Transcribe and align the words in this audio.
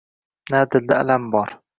Na 0.51 0.59
dilda 0.71 0.95
alam 1.01 1.23
bor 1.35 1.49